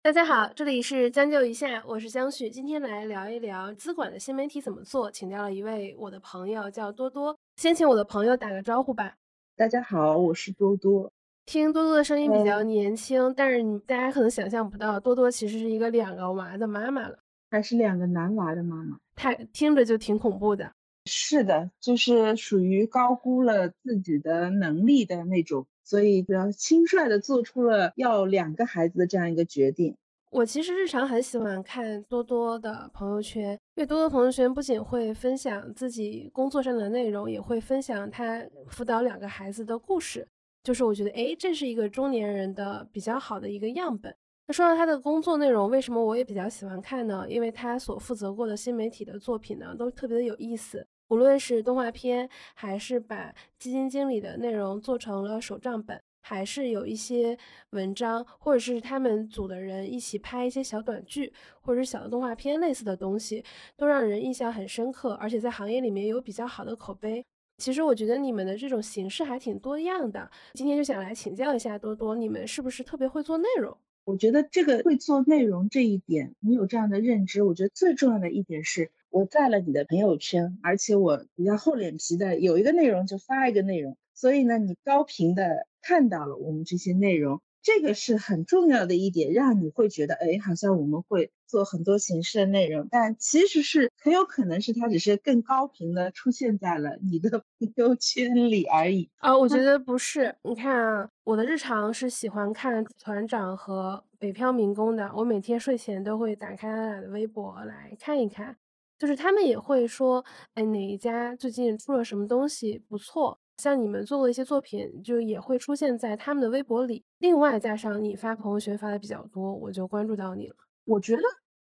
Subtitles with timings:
[0.00, 9.16] 大家好，这里是将就一下，我是江旭，今天来聊一聊资管的新媒体怎么做，请到了一位我的朋友叫多多，先请我的朋友打个招呼吧。
[9.56, 11.12] 大家好，我是多多。
[11.44, 17.18] 听多多的声音比较年轻，但是你大家可能想象不到，多多其实是一个两个娃的妈妈了，
[17.50, 20.72] 还是两个男娃的妈妈，太听着就挺恐怖的。
[21.06, 25.66] 是的，就是属于高估了自己的能力的那种。
[25.88, 29.96] 所以比较轻率的做出了要两个孩子的这样一个决定。
[30.30, 40.28] 我其实日常很喜欢看多多的朋友圈，因为多多朋友圈不仅会分享自己工作上的内容，也会分享他辅导两个孩子的故事。
[40.62, 44.14] 就是我觉得，哎，这是一个中年人的比较好的一个样本。
[44.46, 47.24] 那说到他的工作内容，为什么我也比较喜欢看呢？
[47.30, 50.86] 因为他所负责过的新媒体的作品呢，都特别的有意思。
[51.08, 57.38] 无论是动画片，还是把基金经理的内容做成了手账本，还是有一些
[57.70, 63.42] 文章，或者是他们组的人一起拍一些小短剧，或者是小的动画片类似的东西，
[63.76, 67.24] 都让人印象很深刻，而且在行业里面有比较好的口碑。
[67.56, 73.76] 其实我觉得你们的这种形式还挺多样的，今天就想来请教一下多多，你们是不是特别会做内容？
[74.04, 78.90] 我觉得这个会做内容这一点，你有这样的认知，我觉得最重要的一点是。
[79.10, 99.36] 我在了你的朋友圈，而且我比较厚脸皮的，有一个内容就发一个内容，所以呢，你高频的看到了我们这些内容，这个是很重要的一点，让你会觉得，哎，好像我们会做很多形式的内容，但其实是很有可能是它只是更高频的出现在了你的朋友圈里而已啊。
[99.36, 108.56] 我觉得不是，你看啊，我的日常是喜欢看团长和北漂民工的，我每天睡前都会打开他俩的微博来看一看。
[108.98, 113.38] 就是他们也会说，哎，哪一家最近出了什么东西不错？
[113.58, 117.04] 像你们做过一些作品，就也会出现在他们的微博里。
[117.18, 120.54] 另外加上你发朋友圈发的比较多，我就关注到你了。
[120.84, 121.22] 我觉得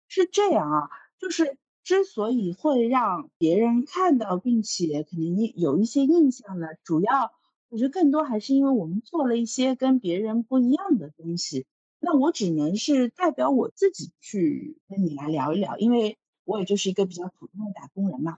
[0.07, 0.89] 是这样啊，
[1.19, 7.31] 就是之所以会让别人看到，并且可能有一些印象呢，主要
[7.69, 11.65] 我觉得更多还是因为我们做了一些跟别人不一样的东西。
[11.99, 16.17] 那我只能是代表我自己去跟你来聊一聊，因为。
[16.45, 18.37] 我也就是一个比较普通的打工人嘛，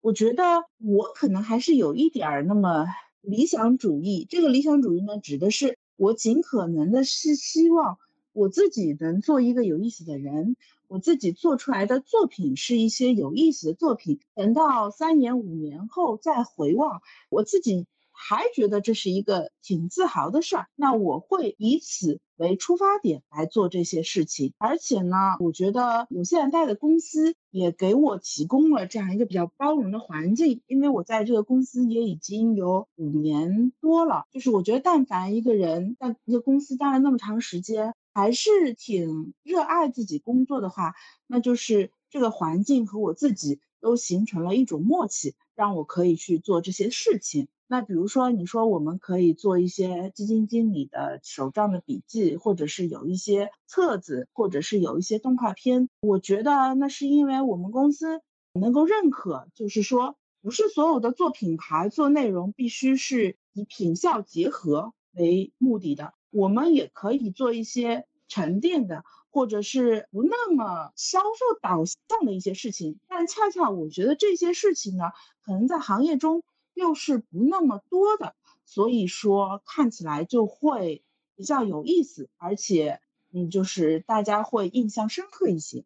[0.00, 2.86] 我觉得我可能还是有一点儿那么
[3.20, 4.26] 理想主义。
[4.28, 7.98] 这个理想主义呢，指的是我尽可能的是希望
[8.32, 10.56] 我自己能做一个有意思的人，
[10.88, 14.20] 我自己做出来的作品是一些有意思的作品。
[14.34, 17.86] 等到三年五年后再回望，我自己。
[18.16, 24.54] 还觉得这是一个挺自豪的事儿，那我会以此为出发点来做这些事情。
[24.58, 34.24] 而且呢，我觉得我现在待的公司也给我提供了这样一个比较包容的环境，因为我在这个公司也已经有五年多了。
[34.32, 40.94] 就是我觉得，但凡一个人在一个公司待了那么长时间，还是挺热爱自己工作的话，
[41.26, 47.48] 那就是这个环境和我自己都形成了一种默契，让我可以去做这些事情。
[47.66, 55.90] 那比如说，你说我们可以做一些基金经理的手账的笔记，或者是有一些册子，或者是有一些动画片。
[56.00, 58.22] 我觉得那是因为我们公司
[58.58, 66.14] 能够认可，就是说，不是所有的做品牌、做内容必须是以品效结合为目的的。
[66.30, 72.98] 我们也可以做一些沉淀的，或者是不那么销售导向的一些事情。
[73.06, 75.10] 但恰恰我觉得这些事情呢，
[75.44, 76.42] 可能在行业中。
[76.76, 78.34] 又是不那么多的，
[78.64, 81.04] 所以说看起来就会
[81.36, 82.98] 比较有意思，而且
[83.32, 85.84] 嗯，就是大家会印象深刻一些。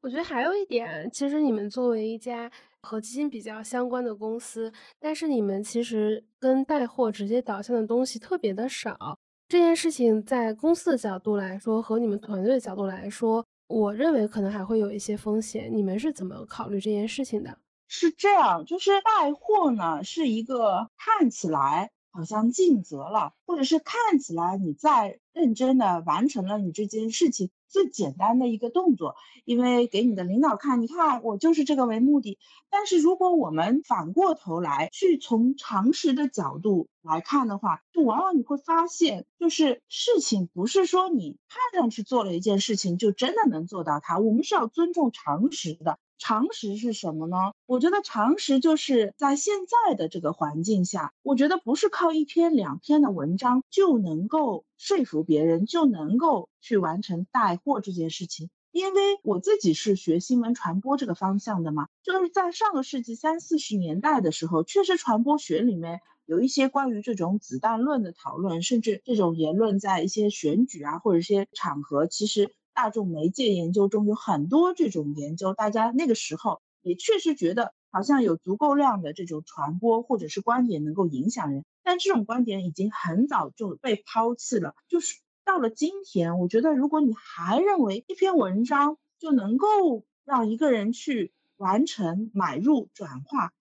[0.00, 9.18] 我觉得还有一点，其实你们作为一家和基金比较相关的公司，但是你们其实跟带货直接导向的东西特别的少。
[9.52, 15.68] 这件事情在公司的角度来说，和你们团队的角度来说，我认为可能还会有一些风险。
[15.70, 17.58] 你们是怎么考虑这件事情的？
[17.86, 32.38] 是这样，就是带货呢，是一个看起来好像尽责了，或者是看起来你在认真的完成了你这件事情最简单的一个动作，因为给你的领导看，你看我就是这个为目的。
[32.70, 45.98] 但是如果我们反过头来去从常识的角度来看的话，就往往你会发现，就是事情不是说你看上去做了一件事情就真的能做到它，我们是要尊重常识的。
[46.22, 47.36] 常识是什么呢？
[47.66, 58.50] 我觉得常识就是在现在的这个环境下，我觉得不是靠一篇两篇的文章就能够说服别人，就能够去完成带货这件事情。
[58.70, 84.74] 因为我自己是学新闻传播这个方向的嘛，就是在上个世纪三四十年代的时候，确实传播学里面有一些关于这种子弹论的讨论，甚至这种言论在一些选举啊或者一些场合，其实大众媒介研究中有很多这种研究，大家那个时候也确实觉得好像有足够量的这种传播或者是观点能够影响人，但这种观点已经很早就被抛弃了。
[84.88, 93.52] 就是到了今天，我觉得如果你还认为一篇文章就能够让一个人去完成买入转化，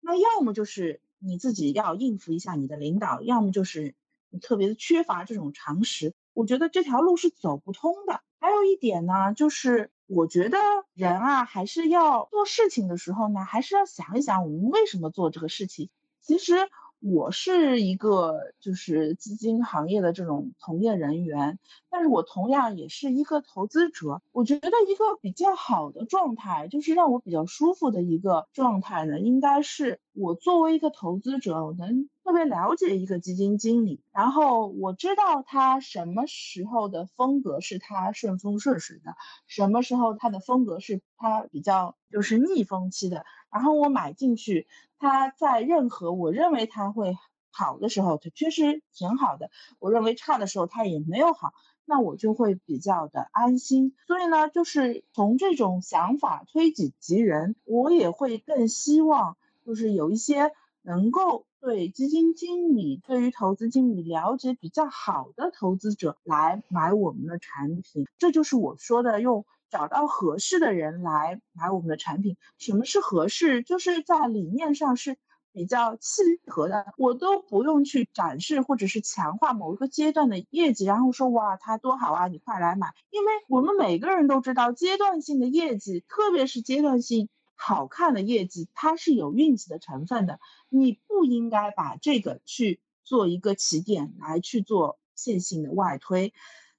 [0.00, 3.94] 那要么就是你自己要应付一下你的领导，要么就是
[4.30, 6.14] 你特别的缺乏这种常识。
[6.32, 8.20] 我觉得这条路是走不通的。
[8.38, 10.58] 还有一点呢，就是我觉得
[10.94, 15.90] 人啊，还是要做事情的时候呢，还是要想一想我们为什么做这个事情。
[16.20, 16.54] 其实。
[17.02, 24.20] 我是一个就是基金行业的这种从业人员，但是我同样也是一个投资者。
[24.32, 39.16] 我觉得一个比较好的状态，就是让我比较舒服的一个状态呢，应该是我作为一个投资者，我能特别了解一个基金经理，然后我知道他什么时候的风格是他顺风顺水的，
[39.48, 43.24] 什么时候他的风格是他比较就是逆风期的。
[43.50, 47.16] 然后我买进去，他在任何我认为他会
[47.50, 49.48] 好的时候，它确实挺好的；
[49.80, 51.52] 我认为差的时候，它也没有好，
[51.84, 53.96] 那我就会比较的安心。
[54.06, 59.36] 所以呢，就是从这种想法推己及人，我也会更希望，
[59.66, 68.06] 就是有一些能够对基金经理、对于投资经理了解比较好的投资者来买我们的产品。
[68.18, 69.44] 这就是我说的用。
[69.70, 72.36] 找到合适的人来买我们的产品。
[72.58, 73.62] 什么是合适？
[73.62, 75.16] 就是在理念上是
[75.52, 76.86] 比较契合的。
[76.98, 82.92] 我都不用去展示或者是强化某一个阶段的业绩，然后说哇，它多好啊，你快来买。
[83.10, 87.28] 因为我们每个人都知道，阶段性的业绩，特别是阶段性
[87.62, 90.40] 好看的业绩，它是有运气的成分的。
[90.70, 96.32] 你不应该把这个去做一个起点来去做线性的外推。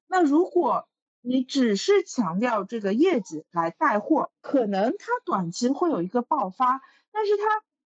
[0.07, 0.87] 那如果，
[1.21, 6.81] 你只是强调这个业绩来带货，可能它短期会有一个爆发，
[7.11, 7.43] 但是它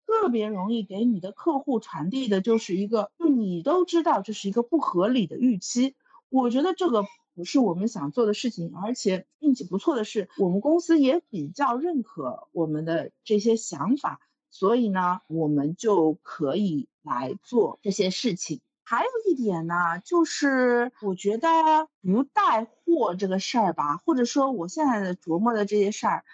[0.06, 5.96] 特别容易给你的客户传递的就是一个，就你都知道这是一个不合理的预期。
[6.28, 14.20] 我觉得这个不是我们想做的事情，而且运气不错的是，我们公司也比较认可我们的这些想法，
[14.50, 18.60] 所以呢，我们就可以来做这些事情。
[18.84, 19.74] 还有一点呢，
[20.04, 21.48] 就是我觉得
[22.02, 26.24] 不带货这个事儿吧，或者说我现在的琢磨的这些事儿，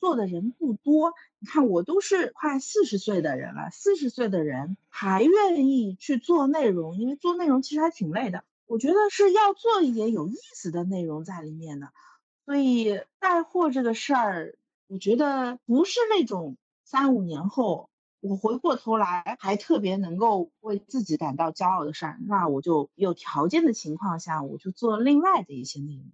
[0.00, 1.12] 做的人不多。
[1.38, 8.42] 你看，我都是快四十岁的人了，四十岁的人还愿意去做内容，因为做内容其实还挺累的。
[8.68, 11.90] 我觉得是要做一点有意思的内容在里面的，
[12.44, 14.56] 所以带货这个事儿，
[14.86, 17.90] 我觉得不是那种三五年后。
[18.20, 26.04] 我回过头来还特别能够为自己感到骄傲的事儿，那我就有条件的情况下，我就做另外的一些内容。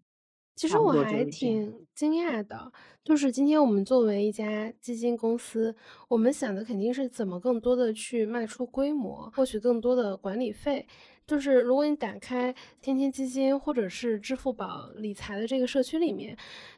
[0.55, 2.73] 其实我还挺惊讶的，
[3.03, 5.75] 就是今天我们作为一家基金公司，
[6.09, 10.87] 我们想的肯定是怎么更多的去卖出规模，获取更多的管理费。
[11.27, 16.37] 就是如果你打开天天基金或者是支付宝理财的这个社区里面，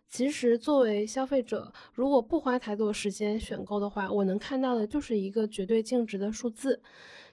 [0.08, 6.80] 其实作为消费者，如果不花太多时间选购的话，我能看到的就是一个绝对净值的数字，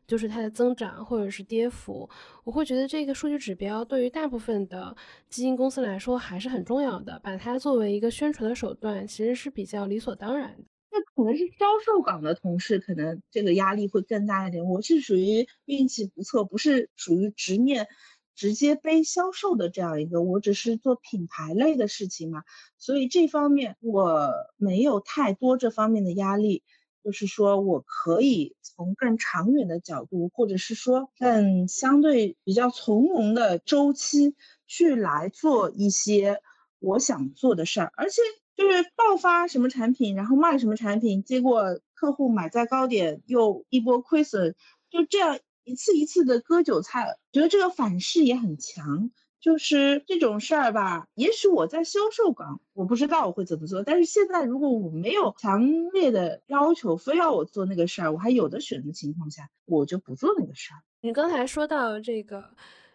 [0.07, 2.09] 就是它的增长或者是跌幅。
[2.43, 4.95] 我会觉得这个数据指标对于大部分的
[5.29, 10.63] 基金公司来说还是很重要的，把它作为一个宣传的手段，其实是比较理所当然的。
[10.91, 14.63] 那可能是销售岗的同事，可能这个压力会更大一点。
[14.65, 17.87] 我是属于运气不错，不是属于直面
[18.35, 22.43] 直接背销售的这样一个，我只是做品牌类的事情嘛，
[22.77, 26.61] 所以这方面我没有太多这方面的压力。
[27.03, 34.35] 就是说我可以从更长远的角度，或者是说更相对比较从容的周期
[34.67, 36.39] 去来做一些
[36.79, 38.21] 我想做的事儿，而且。
[38.55, 44.53] 就是爆发什么产品，然后卖什么产品，结果客户买在高点又一波亏损，
[44.91, 49.09] 就这样一次一次的割韭菜，觉得这个反噬也很强。
[49.43, 60.79] 就是这种事儿吧，也许我在销售岗，我不知道我会怎么做，但是现在如果我没有强烈的要求，非要我做那个事儿，我还有的选择情况下，我就不做那个事儿。
[61.01, 62.41] 你刚才说到这个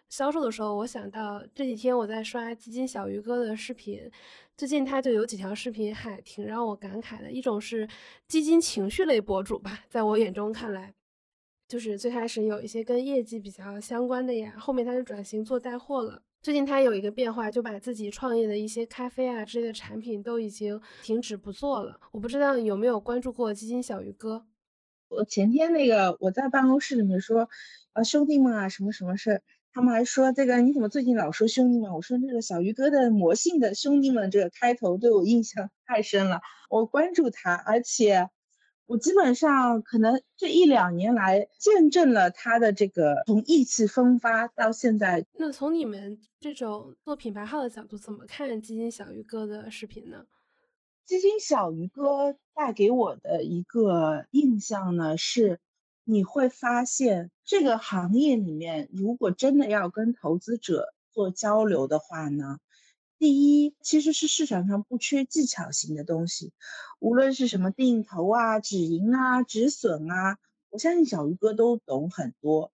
[0.09, 4.09] 销售的时候，我想到这几天我在刷基金小鱼哥的视频。
[4.57, 7.87] 最近他就有几条视频还挺让我感慨的，一种是
[8.27, 10.95] 基金情绪类博主吧，在我眼中看来，
[11.67, 16.23] 就是最开始有一些跟业绩比较相关的呀，后面他就转型做带货了。
[16.41, 21.99] 最近他有一个变化，就把自己创业的一些咖啡啊之类的产品都已经停止不做了。
[22.13, 24.45] 我不知道有没有关注过基金小鱼哥。
[25.09, 27.49] 我前天那个我在办公室里面说，
[27.91, 29.41] 呃，兄弟们啊，什么什么事儿，
[29.73, 31.91] 他们还说这个你怎么最近老说兄弟们？
[31.93, 38.29] 我说那个小鱼哥的魔性的兄弟们这个开头对我印象太深了，我关注他，而且
[38.89, 45.27] 我基本上可能这一两年来见证了他的这个从意气风发到现在。
[45.33, 50.25] 那从你们这种做品牌号的角度，怎么看基金小鱼哥的视频呢？
[51.05, 55.59] 基金小鱼哥带给我的一个印象呢是。
[56.05, 62.57] 你会发现，这个行业里面，如果真的要跟投资者做交流的话呢，
[63.19, 66.53] 第一，其实是市场上不缺技巧型的东西，
[66.99, 70.37] 无论是什么定投啊、止盈啊、止损啊，
[70.69, 72.71] 我相信小鱼哥都懂很多。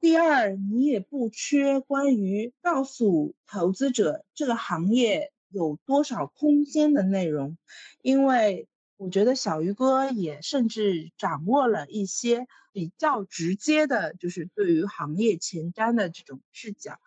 [0.00, 7.56] 第二，你也不缺关于告诉投资者这个行业有多少空间的内容，
[8.00, 8.66] 因为。
[8.98, 17.00] 我觉得小鱼哥也甚至掌握了一些比较直接的，就是对于行业前瞻的这种视角。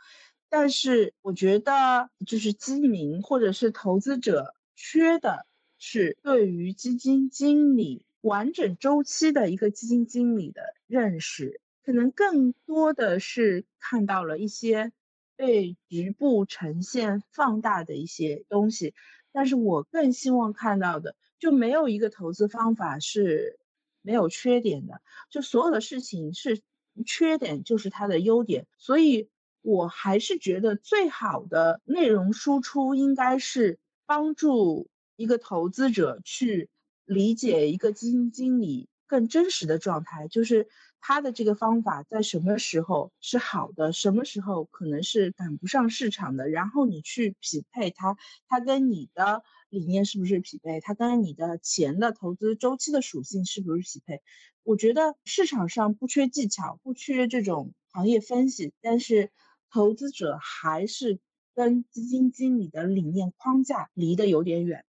[0.57, 5.45] 但是我觉得，就是基民或者是投资者缺的
[5.77, 14.93] 是对于基金经理完整周期的一个基金经理的认识，可能更多的是看到了一些
[15.35, 18.93] 被局部呈现放大的一些东西。
[19.33, 21.17] 但是我更希望看到的。
[21.37, 23.59] 就没有一个投资方法是
[24.01, 26.61] 没有缺点的，就所有的事情是
[27.05, 29.27] 缺点就是它的优点，所以
[29.65, 36.69] 我还是觉得最好的内容输出应该是帮助一个投资者去
[37.05, 40.67] 理解一个基金经理更真实的状态，就是
[40.99, 48.17] 他的这个方法在什么时候是好的，什么时候可能是赶不上市场的，然后你去匹配他，
[48.47, 49.43] 他跟你的。
[49.69, 50.79] 理念是不是匹配？
[50.79, 54.21] 他跟你的钱的投资周期的属性是不是匹配？
[54.63, 59.31] 我觉得市场上不缺技巧，不缺这种行业分析，但是
[59.75, 61.19] 投资者还是
[61.53, 64.85] 跟基金经理的理念框架离得有点远。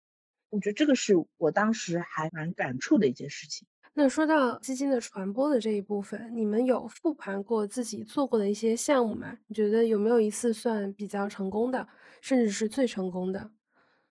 [0.52, 3.68] 我觉得这个是我当时还蛮感触的一件事情。
[3.96, 9.36] 那说到基金的传播的这一部分，你们有复盘过自己做过的一些项目吗？
[9.48, 11.88] 你觉得有没有一次算比较成功的，
[12.22, 13.50] 甚至是最成功的？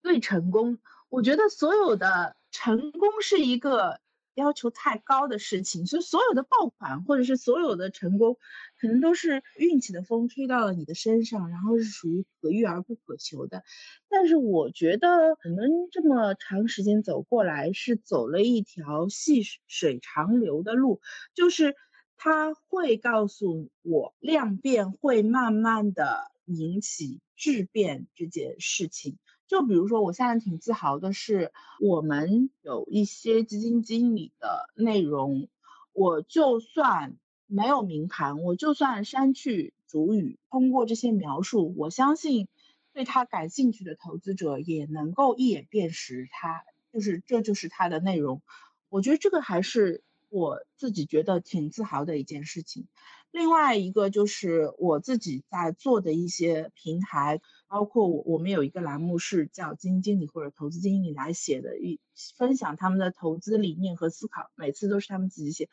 [0.03, 0.77] 最成功，
[1.09, 4.01] 我觉得所有的成功是一个
[4.35, 8.37] 要求太高的事情，所以所有的爆款或者是所有的成功，
[8.81, 13.63] 可能都是运气的风吹到了你的身上，然后是属于可遇而不可求的。
[14.09, 21.01] 但是我觉得我们这么长时间走过来，是走了一条细水长流的路，
[21.35, 21.75] 就是
[22.17, 29.19] 它会告诉我量变会慢慢的引起质变这件事情。
[29.47, 35.49] 就比如说，我现在挺自豪的是，我们有一些基金经理的内容，
[35.93, 42.49] 我就算没有明盘，我就算删去主语，通过这些描述，我相信
[42.93, 48.43] 对他感兴趣的投资者也能够一眼辨识，他就是这就是他的内容。
[48.89, 52.87] 我觉得这个还是我自己觉得挺自豪的一件事情。
[53.35, 57.41] 另外一个就是我自己在做的一些平台。
[57.67, 61.99] 包括我，我们有一个栏目是叫基金经理或者投资经理来写的，一
[62.37, 65.69] 分享他们的投资理念和思考，每次都是他们自己写。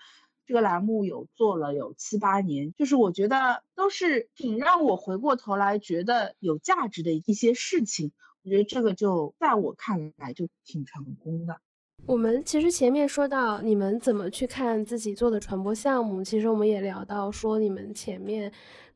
[0.48, 8.12] 这个栏目有做了有七八年，就是我觉得都是挺让我回过头来觉得有价值的一些事情。
[8.42, 11.62] 我觉得这个就在我看来就挺成功的。
[12.06, 18.52] 我们其实前面说到你们怎么去看自己做的传播项目，其实我们也聊到说你们前面。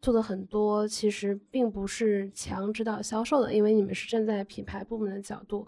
[0.05, 5.65] 做的很多其实并不是强指导销售的，因为你们是站在品牌部门的角度。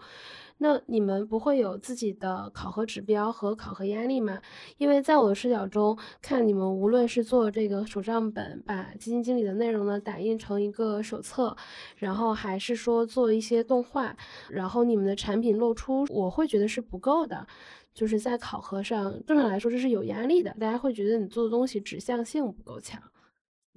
[0.58, 4.40] 那你们不会有自己的考核指标和考核压力吗？
[4.76, 11.56] 因为在我的视角中看，你们无论是做这个手账本，把基金经理的内容呢打印成一个手册，
[11.96, 14.16] 然后还是说做一些动画，
[14.48, 17.44] 然后你们的产品露出，我会觉得是不够的。
[17.92, 23.02] 就是在考核上，正常来说这是有压力的，大家会觉得你做的东西指向性不够强。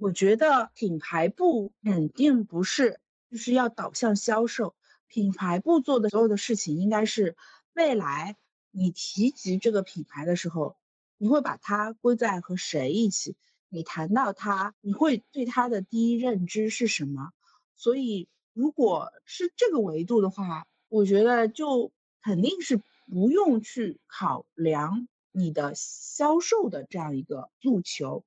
[0.02, 2.98] 我觉得品牌部肯定不是
[3.30, 4.74] 就是要导向销售，
[5.06, 7.36] 品牌部做的所有的事情应该是
[7.72, 8.36] 未来
[8.72, 10.76] 你提及这个品牌的时候，
[11.18, 13.36] 你会把它归在和谁一起？
[13.68, 17.30] 你谈到它，你会对它的第一认知是什么？
[17.76, 28.24] 所以如果是这个维度的话，我觉得就肯定是不用去考量你的销售的这样一个诉求。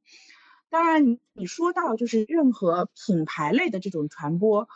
[0.76, 4.68] 当然，你说到就是任何品牌类的这种传播，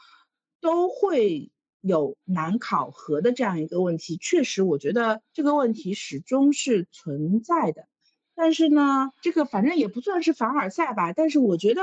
[0.61, 1.51] 都会
[1.81, 4.15] 有难考核的这样一个问题。
[4.15, 7.89] 确实，我觉得这个问题始终是存在的。
[8.33, 11.11] 但是呢，这个反正也不算是凡尔赛吧。
[11.11, 11.81] 但是我觉得，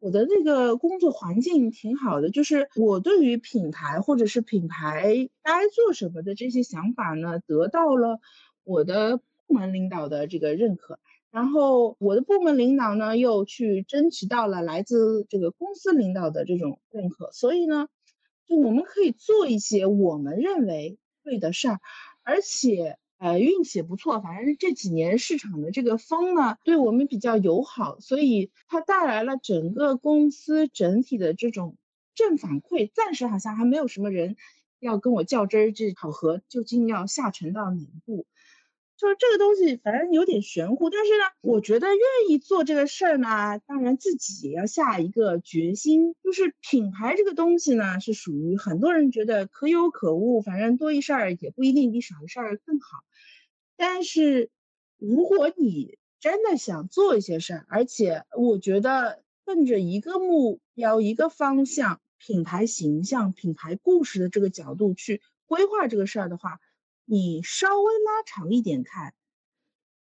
[0.00, 8.20] 我的那个工作环境挺好的，就是我对于品牌或者是品牌该做什么的这些想法呢，得到了
[8.64, 10.98] 我的部门领导的这个认可。
[11.36, 17.88] 然后我的部门领导呢，又去争取到了来自这个公司领导的这种认可，所以呢，
[18.46, 21.80] 就我们可以做一些我们认为对的事儿，
[22.22, 31.76] 而且呃运气也不错，反正这几年市场的这个风呢，对我们比较友好，所以它带来了整个公司整体的这种
[32.14, 32.90] 正反馈。
[32.94, 34.36] 暂时好像还没有什么人
[34.80, 38.24] 要跟我较真儿，这考核究竟要下沉到哪一步？
[38.96, 42.00] 就是这个东西，反正有点玄乎，但是呢，我觉得愿
[42.30, 46.14] 意做这个事儿呢，当然自己也要下一个决心。
[46.24, 53.00] 就是品牌这个东西呢，是属于很多人觉得可有可无，反正多一事儿也不一定比少一事儿更好。
[53.76, 54.48] 但是，
[54.96, 66.60] 如果你真的想做一些事儿，而且我觉得奔着一个目标、一个方向，品牌形象、品牌故事的这个角度去规划这个事儿的话，
[67.08, 69.14] 你稍微拉长一点看，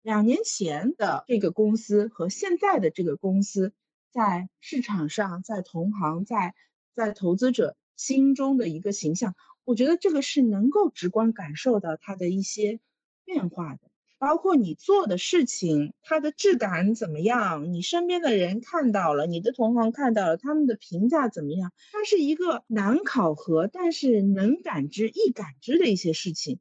[0.01, 3.73] 两年前的这个公司和现在的这个公司，
[4.11, 6.55] 在市场上、在同行、在
[6.93, 9.35] 在投资者心中的一个形象，
[9.65, 12.79] 我觉得这个是能够直观感受到它的一些
[13.23, 13.81] 变化的。
[14.17, 17.71] 包括你做的事情，它的质感怎么样？
[17.71, 21.71] 你身边的人看到了，你的同行看到了，他们的评价怎么样？
[21.91, 26.59] 它是一个难考核，但是能感知、易感知的一些事情。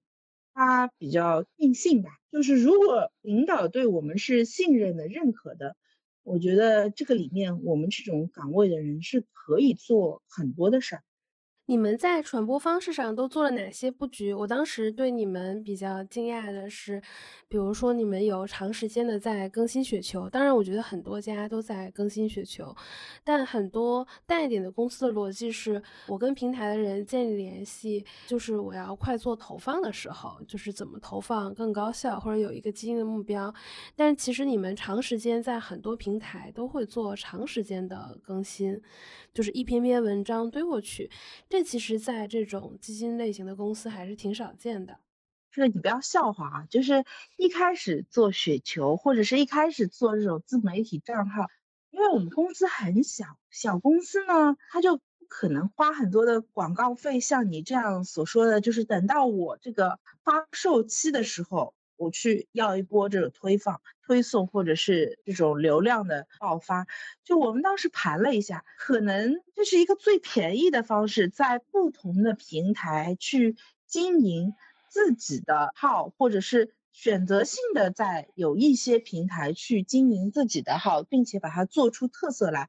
[0.54, 5.76] 他比较定性吧，就是如果领导对我们是信任的、认可的，
[6.22, 11.02] 我觉得这个里面我们这种岗位的人是可以做很多的事儿。
[11.66, 14.34] 你们在传播方式上都做了哪些布局？
[14.34, 17.00] 我当时对你们比较惊讶的是，
[17.48, 22.76] 比如说你们有长时间的在更新雪球，当然我觉得很多家都在更新雪球，
[23.24, 33.54] 但很多大一点的公司的逻辑是，我跟平台的人建立联系，就是我要快做投放的时候，就是怎么投放更高效，或者有一个基金的目标。
[33.96, 38.78] 但其实你们长时间在很多平台都会做长时间的更新，
[39.32, 41.10] 就是一篇篇文章堆过去。
[41.54, 44.98] 这其实，在这种基金类型的公司还是挺少见的。
[45.52, 47.04] 是你不要笑话啊，就是
[47.36, 51.46] 一开始做雪球，或者是一开始做这种自媒体账号，
[51.92, 61.72] 因为我们公司很小，小公司呢，他就不可能花很多的广告费，像你这样所说的，就是等到我这个发售期的时候。
[61.96, 66.86] 我去要一波这种推放、推送，或者是这种流量的爆发。
[67.24, 74.54] 就我们当时盘了一下，可能这是一个最便宜的方式，在不同的平台去经营
[74.88, 82.68] 自己的号，或者是选择性的在有一些平台去经营自己的号，并且把它做出特色来。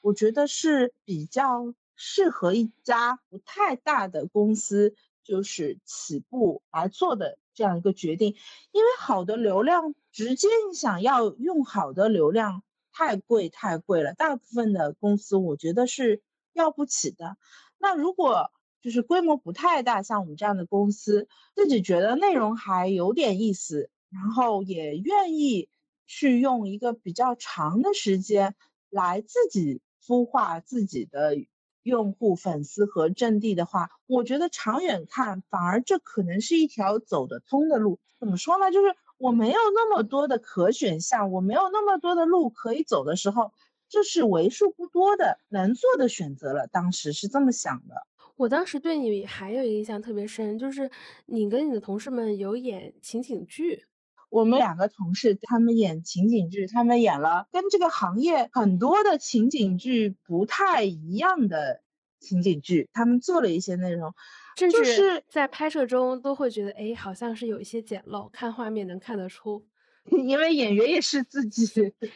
[0.00, 7.38] 我觉得是比较适合一家不太大的公司，就是起步来做的。
[7.56, 8.34] 这样一个决定，
[8.72, 16.20] 因为好的流量，直接你想要用好的流量，太贵太贵了，大部分的公司我觉得是
[16.52, 17.36] 要不起的。
[17.78, 18.50] 那如果
[18.82, 25.68] 就是规模不太大，像我们这样的公司，自己觉得内容还有点意思，然后也愿意
[26.08, 28.56] 去用一个比较长的时间
[28.90, 31.36] 来自己孵化自己的。
[31.84, 38.00] 用户、粉丝和阵地的话，我觉得长远看，反而这可能是一条走得通的路。
[38.18, 38.72] 怎么说呢？
[38.72, 43.52] 就是我没有那么多的可选项，我没有那么多的路可以走的时候，
[43.88, 46.66] 这是为数不多的能做的选择了。
[46.66, 47.94] 当时是这么想的。
[48.36, 50.90] 我当时对你还有印象特别深，就是
[51.26, 53.84] 你跟你的同事们有演情景剧。
[54.30, 61.82] 我们两个同事，他们演情景剧，他们演了跟这个行业很多的情景剧不太一样的
[62.20, 64.14] 情景剧，他们做了一些内容，
[64.56, 69.66] 甚至在拍摄中都会觉得，哎，好像是有一些简陋，看画面能看得出，
[70.10, 71.66] 因为演员也是自己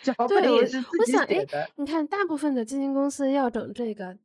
[0.03, 1.71] 脚本也是自己写的。
[1.77, 4.17] 你看，大部分的基金公司要整这个。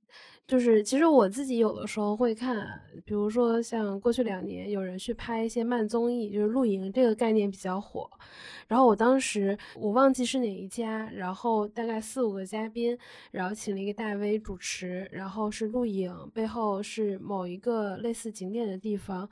[0.45, 2.67] 就是其实我自己有的时候会看，
[3.05, 8.09] 比如说像过去两年有人去拍一些慢综艺，就是露营这个概念比较火。
[8.67, 12.95] 然后我当时我忘记是哪一家，然后大概四五个嘉宾，
[13.31, 19.29] 然后请了一个大 V 主持，然后是露营，背后是某一个类似景点的地方。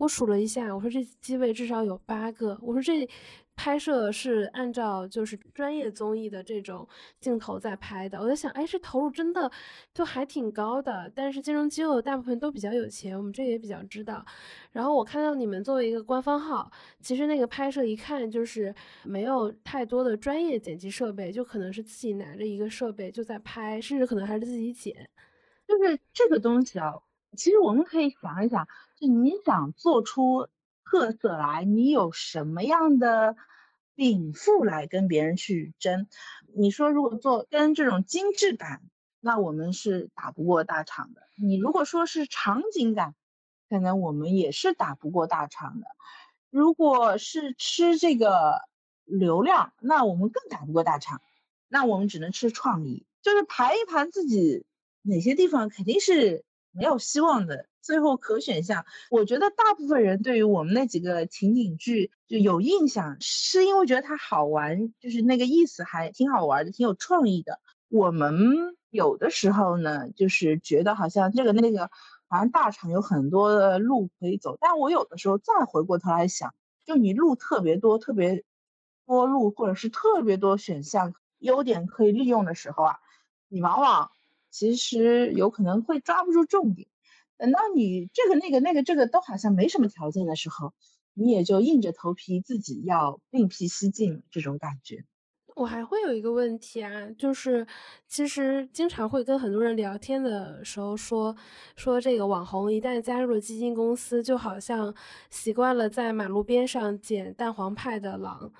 [0.00, 2.58] 我数了一下，我说这机位至少有八个。
[2.62, 3.06] 我说这
[3.54, 6.88] 拍摄是按照就是专业综艺的这种
[7.20, 8.18] 镜头在拍的。
[8.18, 9.52] 我在想，哎，这投入真的
[9.92, 11.12] 就还挺高的。
[11.14, 14.24] 但是金融机构大部分都比较有钱，我们这也比较知道。
[14.72, 25.10] 然后我看到你们作为一个官方号，其实那个拍摄一看就是没有太多的专业剪辑设备，就可能是自己拿着一个设备就在拍，甚至可能还是自己剪。
[25.68, 26.94] 就是这个东西啊，
[27.36, 28.66] 其实我们可以想一想。
[29.00, 30.48] 就你想做出
[30.84, 33.34] 特色来，你有什么样的
[33.94, 36.06] 禀赋来跟别人去争？
[36.54, 38.82] 你说如果做跟这种精致感，
[39.18, 41.22] 那我们是打不过大厂的。
[41.36, 43.14] 你如果说是场景感，
[43.70, 45.86] 可能我们也是打不过大厂的。
[46.50, 48.60] 如果是吃这个
[49.06, 51.22] 流量，那我们更打不过大厂。
[51.68, 54.66] 那我们只能吃创意，就是盘一盘自己
[55.00, 57.66] 哪些地方肯定是没有希望的。
[57.82, 67.58] 最后可选项，我觉得大部分人对于我们那几个情景剧就有印象，是因为觉得它好玩，就是那个意思还挺好玩的，挺有创意的。
[67.88, 71.90] 我们有的时候呢，就是觉得好像这个那个，
[72.28, 74.58] 好像大厂有很多的路可以走。
[74.60, 76.54] 但我有的时候再回过头来想，
[76.84, 78.44] 就你路特别多，特别
[79.06, 82.96] 多路，或者是特别多选项、优点可以利用的时候啊，
[83.48, 84.10] 你往往
[84.50, 86.88] 其实有可能会抓不住重点。
[87.38, 90.74] 等到你这个那个那个这个都好像没什么条件的时候，
[91.14, 95.04] 你也就硬着头皮自己要另辟蹊径这种感觉。
[95.56, 97.66] 我还会有一个问题啊，就是
[98.06, 101.36] 其实经常会跟很多人聊天的时候说，
[101.76, 104.94] 说这个网红一旦加入了基金公司，就好像
[105.28, 108.52] 习惯了在马路边上捡蛋黄派的狼，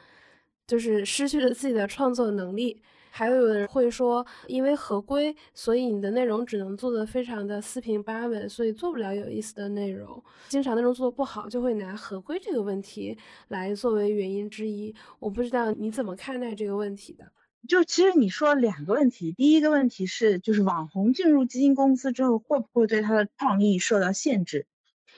[0.67, 2.83] 就是失去了自己的创作能力。
[3.11, 10.23] 还有的人会说，因为合规，所以你的内容只能做的非常的四平八稳，所以做不了有意思的内容。
[10.49, 13.19] 经常内容做的不好，就会拿合规这个问题
[13.49, 14.95] 来作为原因之一。
[15.19, 17.25] 我不知道你怎么看待这个问题的？
[17.69, 24.67] 就其实你说两个问题，第一个问题是，就是网红进入基金公司之后，会不会对他的创意受到限制？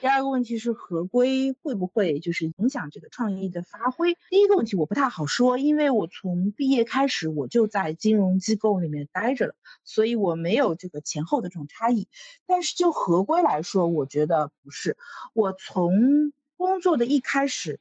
[0.03, 4.17] 第二个问题是合规会不会就是影响这个创意的发挥？
[4.29, 12.09] 第一个问题我不太好说，因为我从毕业开始我就在金融机构里面待着了，所以我没有这个前后的这种差异。
[12.45, 14.97] 但是就合规来说，我觉得不是。
[15.33, 17.79] 我从工作的一开始，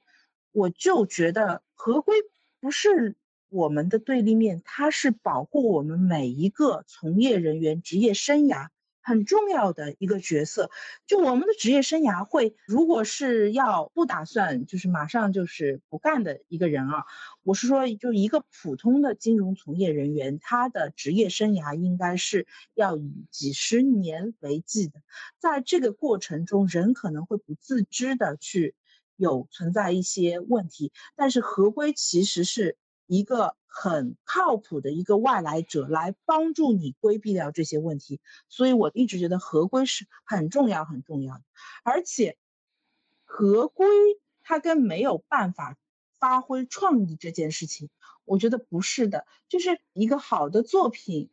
[0.53, 2.15] 我就觉得合规
[2.61, 3.17] 不是
[3.49, 8.69] 我们的对立面，它是保护我们每一个从业人员职业生涯。
[9.03, 10.71] 很重要的一个角色，
[11.07, 17.05] 就我们的职业生涯会，如果是要不打算就是马上就是不干的一个人啊，
[17.43, 25.01] 我是说，就一个普通的金融从业人员，他的职业生涯应该是要以几十年为计的，
[25.39, 28.75] 在这个过程中，人可能会不自知的去
[29.17, 32.77] 有存在一些问题，但是合规其实是。
[33.13, 41.43] 一个很靠谱的一个外来者来帮助你规避掉这些问题，所以我一直觉得合规是很重要很重要的。
[41.83, 42.39] 而且，
[43.27, 43.87] 合规
[44.43, 45.77] 它跟没有办法
[46.19, 47.91] 发挥创意这件事情，
[48.25, 49.27] 我觉得不是的。
[49.47, 51.29] 就是一个好的作品，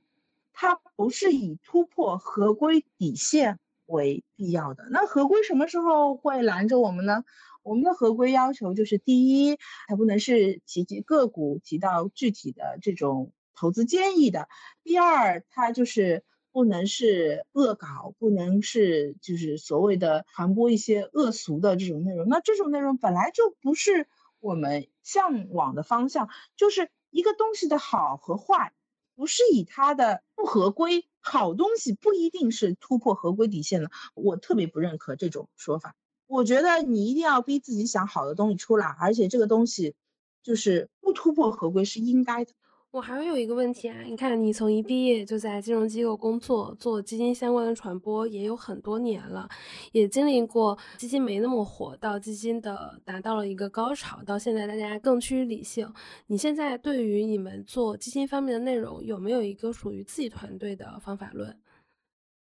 [0.51, 4.89] 它不是以突破合规底线为必要的。
[4.91, 7.23] 那合规什么时候会拦着我们呢？
[7.69, 14.47] 我们的合规要求就是：第一，它不能是提及个股、提到具体的这种投资建议的；
[14.83, 22.27] 第二，它就是不能是恶搞，不能是就是所谓的传播一些恶俗的这种内容。
[22.27, 24.07] 那这种内容本来就不是
[24.39, 26.27] 我们向往的方向。
[26.55, 28.73] 就是一个东西的好和坏，
[29.15, 31.05] 不是以它的不合规。
[31.21, 35.93] 好东西不一定是突破合规底线的，我特别不认可这种说法。
[36.29, 39.95] 我觉得你一定要逼自己想好的东西出来，而且这个东西
[40.43, 42.51] 就是不突破合规是应该的。
[42.91, 49.49] 我还有一个问题啊，你看你从一毕业就在金融机构工作，做基金相关的传播也有很多年了，
[49.91, 55.91] 也经历过基金没那么火，到基金的达到了一个高潮，到现在大家更趋于理性。
[56.27, 61.57] 你现在对于你们做基金方面的内容，有没有一个属于自己团队的方法论？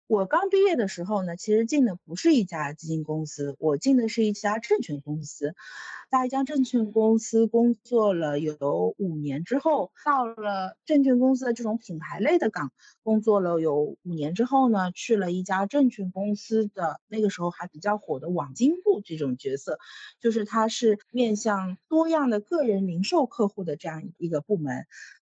[0.08, 5.56] 我刚毕业的时候呢，其实进的不是一家基金公司，我进的是一家证券公司。
[6.12, 19.80] 在一家证券公司工作了有五年之后，到了证券公司的这种品牌类的岗，工作了有五年之后呢，去了一家证券公司的那个时候还比较火的网金部这种角色，
[20.22, 24.86] 就是它是面向多样的个人零售客户的这样一个部门。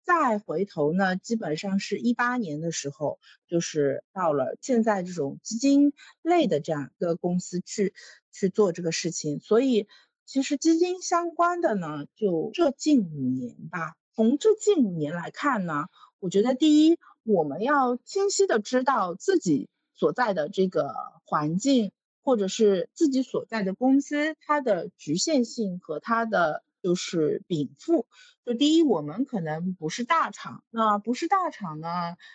[0.05, 7.95] 再回头呢，基本上是一八年的时候，就是到了现在这种基金类的这样一个公司去
[8.31, 9.41] 去做这个事情。
[9.41, 9.89] 所以，
[10.27, 13.95] 其实基金相关的呢，就这近五年吧。
[14.15, 15.87] 从这近五年来看呢，
[16.21, 28.07] 我觉得第一，我们要清晰的知道自己所在的这个环境，或者是自己所在的公司，它的局限性和它的就是禀赋。
[28.45, 31.89] 就第一，我们可能不是大厂，那不是大厂呢，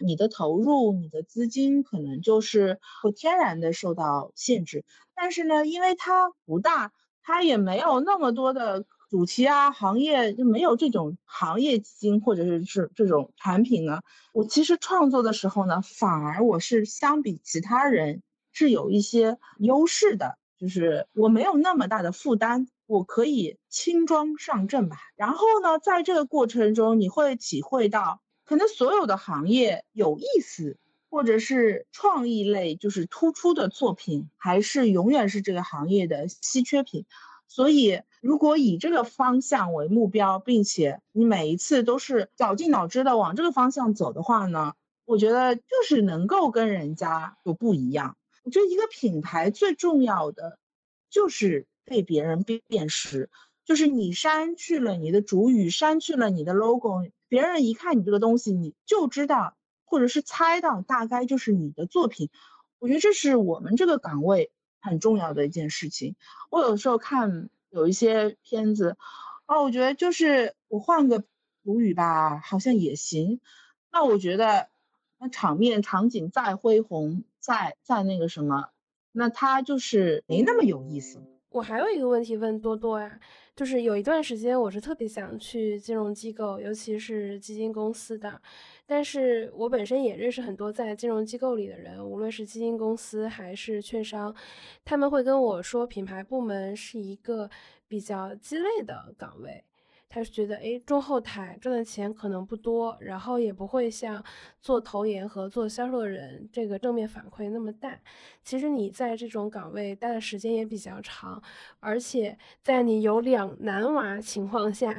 [0.03, 4.83] 你的投入、你的资金可能就是会天然的受到限制。
[5.15, 8.85] 但是呢，因为它不大，它也没有那么多的。
[9.09, 14.01] 主题啊，行业就没有这种行业基金或者是是这种产品呢。
[14.33, 24.97] 我其实创作的时候呢，反而我是相比其他人是有一些优势的，就是我没有那么大的负担，我可以轻装上阵吧。
[25.15, 37.05] 然后呢，在这个过程中，你会体会到，可能所有的行业有意思或者是创意类就是突出的作品，还是永远是这个行业的稀缺品。
[37.47, 44.73] 所以，如果以这个方向为目标，并且你每一次都是绞尽脑汁的往这个方向走的话呢，
[45.05, 48.17] 我觉得就是能够跟人家有不一样。
[48.43, 50.57] 我觉得一个品牌最重要的
[51.11, 53.29] 就是被别人辨识，
[53.65, 62.29] 就是你删去了你的主语，删去了你的 logo，别人一看你这个东西，你就知道或者是猜到大概就是你的作品。
[62.77, 64.51] 我觉得这是我们这个岗位。
[64.81, 66.15] 很重要的一件事情，
[66.49, 68.95] 我有时候看有一些片子，
[69.45, 71.25] 啊，我觉得就是我换个
[71.65, 73.41] 主语吧，好像也行。
[73.91, 74.69] 那我觉得，
[75.19, 78.69] 那场面场景再恢宏，再再那个什么，
[79.11, 81.21] 那它就是没那么有意思。
[81.51, 83.19] 我还有一个问题问多多呀，
[83.55, 88.39] 就是有一段时间我是特别想去金融机构，尤其是基金公司的。
[88.85, 94.35] 但是我本身也认识很多在金融机构里的人，无论是基金公司还是券商，
[94.85, 97.49] 他们会跟我说，品牌部门是一个
[97.87, 99.63] 比较鸡肋的岗位。
[100.09, 104.23] 他是觉得，哎，中后台赚的钱可能不多，然后也不会像
[104.59, 107.99] 做投研和做销售的人这个正面反馈那么大。
[108.43, 111.39] 其实你在这种岗位待的时间也比较长，
[111.79, 114.97] 而且在你有两男娃情况下，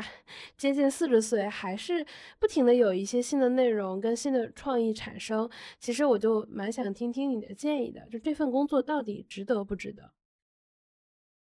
[0.57, 2.07] 接近四十岁还是
[2.39, 5.51] 不停的有一些新的内容跟新的创意产生。
[5.81, 10.13] 其实我就蛮想听听你的建议的，就这份工作到底值得不值得？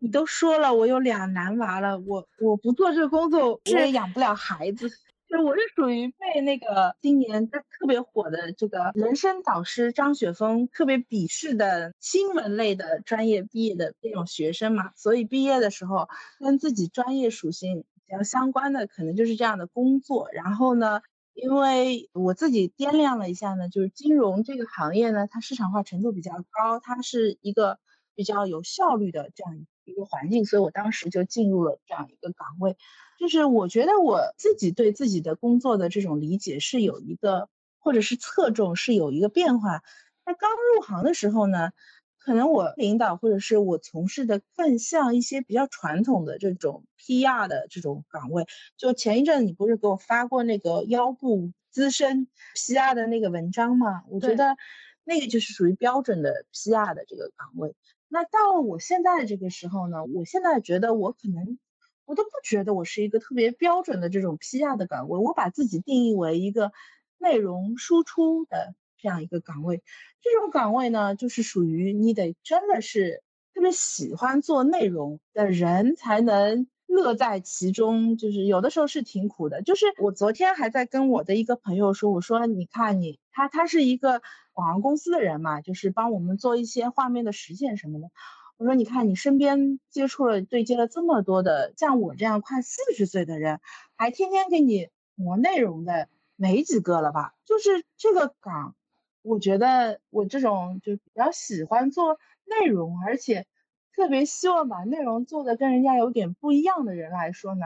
[0.03, 4.89] 你都说了，我有俩男娃了，我我不做这个工作，我也养不了孩子。
[5.29, 16.09] 就我是属于被那个今年特别火的这个人生导师张雪峰特别鄙视的新闻类的专业毕业的那种学生嘛，所以毕业的时候
[16.39, 20.29] 跟自己专业属性比较相关的，可能就是这样的工作。
[20.33, 21.01] 然后呢，
[21.33, 27.77] 因为我自己掂量了一下呢，就是金融这个行业呢，它市场化程度比较高，它是一个
[28.15, 29.65] 比较有效率的这样一。
[29.91, 32.75] 一个环境，所以我当时就进入了这样一个岗位。
[33.19, 39.84] 就是我觉得我自己对自己的工作的这种理解是有一个，或者是侧重是有一个变化。
[40.25, 41.71] 那刚入行的时候呢，
[42.17, 48.47] 可能我领导或者是我从事的更像一些比较传统的这种 PR 的这种岗位。
[48.77, 54.04] 就前一阵你不是给我发过那个腰部资深 PR 的那个文章吗？
[54.10, 54.56] 我觉得
[55.04, 57.75] 那个就是属于标准的 PR 的这个岗位。
[58.13, 61.58] 那到了我现在这个时候呢，我现在觉得我可能，
[62.06, 66.74] 我都不觉得我是一个特别标准的这种 PR 的岗位，我把自己定义为一个
[67.17, 69.82] 内容输出的这样一个岗位。
[70.21, 79.62] 这种岗位呢，就是属于你得真的是特别喜欢做内容的人才能乐在其中，就是有的时候是挺苦的。
[79.62, 84.21] 就是我昨天还在跟我的一个朋友说，我说你看你，他他是一个。
[84.53, 88.09] 广告公司的人嘛，就是帮我们做一些画面的实现什么的。
[88.57, 93.59] 我说，你看你身边接触了、对接了这么多的像我这样快四十岁的人，
[93.97, 97.33] 还天天给你磨内容的，没几个了吧？
[97.45, 98.75] 就是这个岗，
[99.23, 103.47] 我觉得我这种就比较喜欢做内容，而且
[103.95, 107.65] 特别希望把内容做的跟人家有点不一样的人来说呢，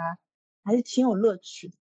[0.63, 1.73] 还是挺有乐趣的。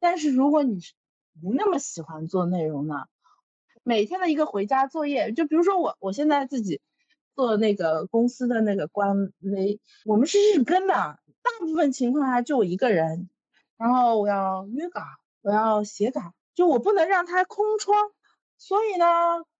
[0.00, 0.94] 但是如果你是
[1.40, 3.06] 不那么喜欢做内容呢？
[3.88, 6.82] 每天的一个回家作业，就比如说我，我现在自己
[7.34, 13.30] 做那个公司的那个官微，我们是日更的，大部分情况下就我一个人，
[13.78, 15.00] 然后我要约稿，
[15.40, 18.10] 我要写稿，就我不能让它空窗，
[18.58, 19.06] 所以呢，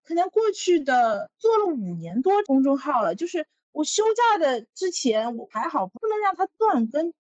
[0.04, 7.14] 可能过去的做了五年多公众号了，就是我休假的之前我还好，不能让它断更，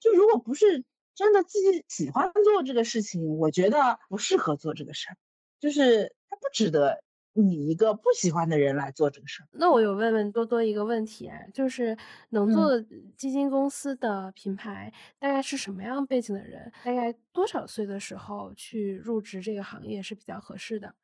[0.00, 0.84] 就如果不是。
[1.14, 5.16] 真的自己喜欢做这个事情，我觉得不适合做这个事儿，
[5.60, 7.02] 就是它不值得。
[7.34, 11.96] 你一个不喜欢的人来做这个事儿，那我有问问多多一个问题啊，就是
[12.28, 12.78] 能做
[13.16, 16.70] 基金公司的品牌，大概是什么样背景的人？
[16.84, 20.94] 大概多少岁的时候去入职这个行业是比较合适的？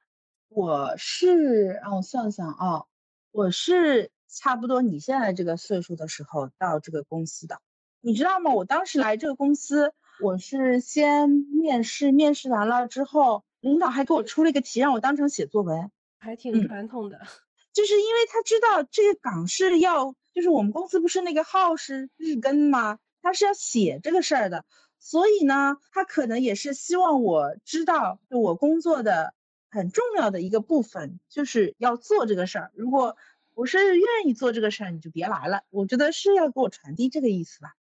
[0.51, 2.85] 我是让我算算啊，
[3.31, 7.59] 我是差不多你现在这个岁数的时候到这个公司的，
[8.03, 8.53] 你知道吗？
[8.53, 15.91] 我当时来这个公司，我是先面试，面试完了之后，领导还给我出了一个题，让我当场写作文。
[16.19, 17.21] 还挺传统的，
[17.73, 22.99] 就是因为他知道这个岗是要，就是我们公司不是那个号是日更吗？
[23.23, 24.65] 他是要写这个事儿的，
[24.99, 29.35] 所以呢，他可能也是希望我知道，就我工作的
[29.71, 32.71] 很重要的一个部分就是要做这个事儿。
[32.75, 33.17] 如果
[33.55, 35.63] 不是愿意做这个事儿，你就别来了。
[35.71, 37.75] 我觉得是要给我传递这个意思吧。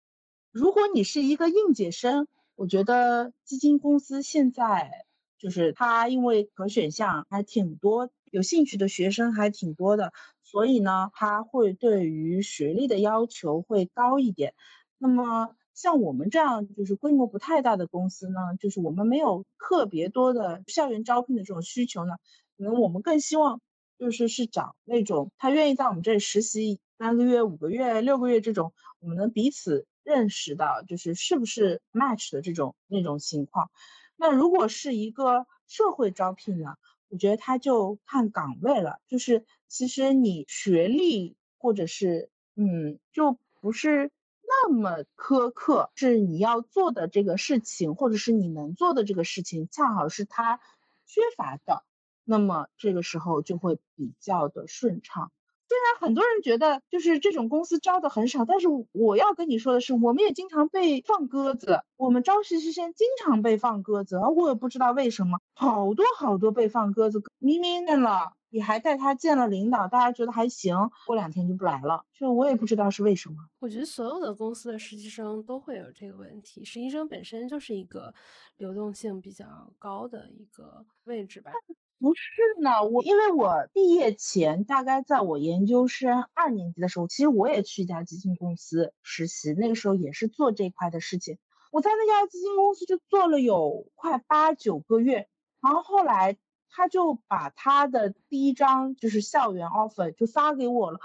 [0.52, 5.04] 如果你是一个应届生，我觉得基金公司现在
[5.44, 8.08] 就是他，因为可选项还挺多。
[8.30, 10.10] 有兴趣的学生还挺多的，
[10.42, 14.54] 所以呢，他会对于学历的要求会高一点。
[14.96, 22.14] 那么像我们这样就是规模不太大的公司呢，就是我们没有特别多的校园招聘的这种需求呢，
[22.56, 23.60] 可能我们更希望
[23.98, 33.68] 就是是找那种他愿意在我们这里实习三个月、五个月、六个月这种，我们能彼此认识到就是是不是 match 的这种那种情况。
[34.16, 36.76] 那如果是一个社会招聘呢？
[37.08, 44.10] 我觉得他就看岗位了，就是其实你学历或者是嗯，就不是
[44.42, 50.58] 那么苛刻，是你要做的这个事情，或者是你能做的这个事情，恰好是他
[51.06, 51.84] 缺乏的，
[52.24, 55.30] 那么这个时候就会比较的顺畅。
[55.68, 61.80] 虽然很多人觉得就是这种公司招的很少，但是我要跟你说的是，我们也经常被放鸽子。
[61.96, 67.22] 我们招实习生经常被放鸽子，我也不知道为什么，好多好多被放鸽子。
[67.38, 73.36] 明明认了，你还带他见了领导，大家觉得还行，过两天就不来了，就我也不知道是为什么。
[73.60, 78.12] 我觉得所有的公司的实习生都会有这个问题，实习生本身就是一个
[78.58, 81.52] 流动性比较高的一个位置吧。
[81.98, 82.22] 不是
[82.60, 91.38] 呢，我因为我毕业前，大概在我研究生二年级的时候，其实我也去一家基金公司实习，那个时候也是做这块的事情。
[91.72, 95.28] 我在那家基金公司就做了有快八九个月，
[95.62, 96.36] 然后后来
[96.68, 100.98] 他就把他的第一张就是校园 offer 就发给我了。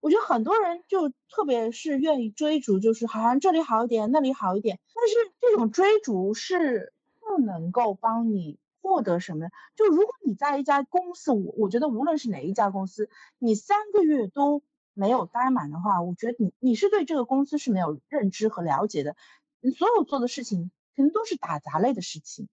[0.00, 8.58] 我觉得很多人就特别是愿意追逐，就是好像这里好一点，那里好一点，但是这种追逐是不能够帮你。
[8.84, 9.48] 获得什么？
[9.76, 19.16] 就如果你在一家公司，我我觉得无论是哪一家公司，你三个月都没有待满的话，我觉得你你是对这个公司是没有认知和了解的。
[19.60, 22.46] 你所有做的事情肯定都是打杂类的事情，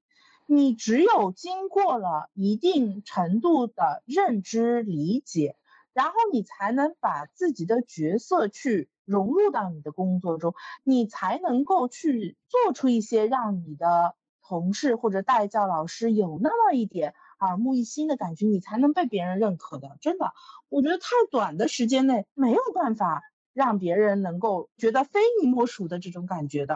[0.45, 5.57] 你只有经过了一定程度的认知理解，
[5.91, 14.15] 然后你才能把自己的角色去融入到你的工作中，你才能够去做出一些让你的。
[14.59, 19.95] 同事或者代教老师有那么一点耳目一新的感觉，你才能被别人认可的。
[20.01, 20.33] 真的，
[20.67, 26.75] 我觉得太短的时间内没有办法让别人能够觉得非你莫属的这种感觉的。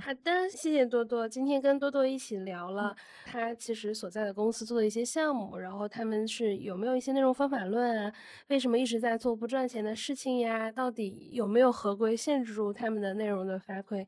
[0.00, 1.28] 好的，谢谢多多。
[1.28, 8.12] 今天跟多多一起聊了他其实所在的公司做的一些项目，然后他们是有没有一些内容方法论啊？
[8.48, 10.70] 为什么一直在做不赚钱的事情呀？
[10.70, 14.06] 到底有没有合规限制住他们的内容的发挥？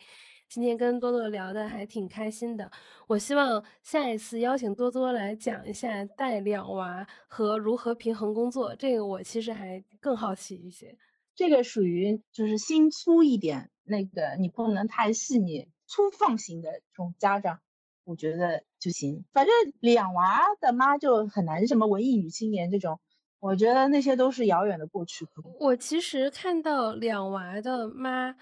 [0.48, 2.70] 今天跟多多聊的还挺开心的，
[3.06, 10.96] 我希望下一次邀请多多来讲一下带两娃和如何平衡工作，这个我其实还更好奇一些。
[11.34, 17.60] 这个属于就是心粗一点，那个你不能太细腻、粗放型的这种家长，
[18.04, 19.24] 我觉得就行。
[19.32, 22.98] 反正两娃的妈就很难，什么文艺女青年这种，
[23.40, 25.26] 我觉得那些都是遥远的过去。
[25.58, 28.34] 我其实看到两娃的妈，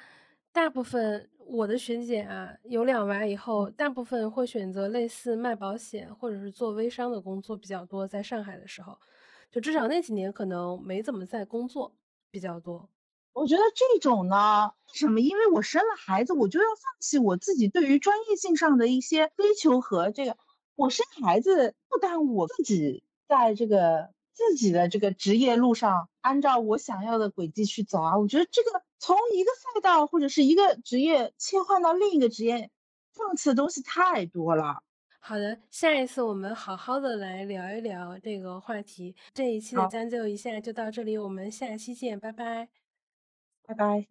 [0.55, 1.29] 大部分。
[1.47, 8.07] 我的学姐啊，有两娃以后，大部分会选择类似卖保险或者是做微商的工作比较多。
[8.09, 8.97] 在上海的时候，
[9.51, 11.95] 就至少那几年可能没怎么在工作
[12.31, 12.89] 比较多。
[13.35, 15.21] 我觉得这种呢，什么？
[15.21, 20.37] 因为我生了孩子，我就要放弃我自己对于专业性上的一些追求和这个。
[20.77, 28.17] 我生孩子不耽误我自己在这个自己的这个职业路上，按照我想要的轨迹去走啊。
[28.19, 28.83] 我觉得这个。
[28.99, 32.71] 从一个赛道或者是一个职业切换到另一个职业，
[33.13, 34.83] 放弃的东西太多了。
[35.21, 39.17] 好的，下一次我们好好的来聊一聊这个话题。
[39.33, 42.69] 这一期的将就一下就到这里，我们下期见，拜拜，
[43.67, 44.07] 拜拜。